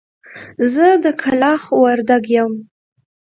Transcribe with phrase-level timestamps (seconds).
[0.73, 2.53] زه د کلاخ وردک يم.